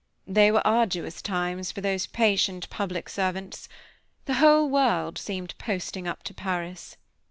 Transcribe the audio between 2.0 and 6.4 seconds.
patient public servants. The whole world seemed posting up to